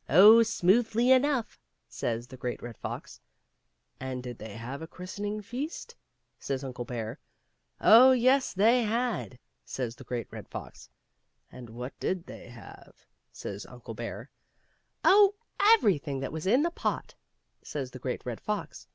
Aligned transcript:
"Oh, 0.08 0.44
smoothly 0.44 1.10
enough," 1.10 1.58
says 1.88 2.28
the 2.28 2.36
Great 2.36 2.62
Red 2.62 2.78
Fox." 2.78 3.20
And 4.00 4.22
did 4.22 4.38
they 4.38 4.54
have 4.54 4.80
a 4.80 4.86
christening 4.86 5.40
feast?" 5.42 5.96
says 6.38 6.62
Uncle 6.62 6.84
Bear." 6.84 7.18
Oh, 7.80 8.12
yes, 8.12 8.52
they 8.52 8.84
had 8.84 9.32
that," 9.32 9.38
says 9.64 9.96
the 9.96 10.04
Great 10.04 10.28
Red 10.30 10.46
Fox. 10.48 10.88
"And 11.50 11.68
what 11.68 11.98
did 11.98 12.26
they 12.26 12.46
have?" 12.46 13.04
says 13.32 13.66
Uncle 13.66 13.94
Bear." 13.94 14.30
Oh, 15.04 15.34
everything 15.60 16.20
that 16.20 16.30
was 16.30 16.46
in 16.46 16.62
the 16.62 16.70
pot," 16.70 17.16
says 17.60 17.90
the 17.90 17.98
Great 17.98 18.24
Red 18.24 18.40
Fox. 18.40 18.86